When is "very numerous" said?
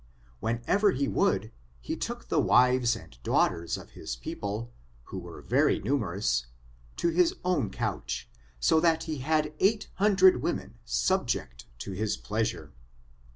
5.43-6.47